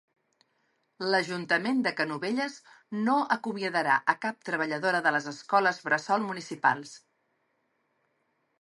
[1.15, 2.55] L'ajuntament de Canovelles
[3.09, 6.99] no acomiadarà a cap treballadora de les escoles bressol municipals.